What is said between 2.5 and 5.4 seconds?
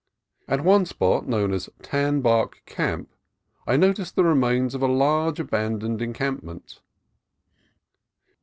Camp, I noticed the remains of a large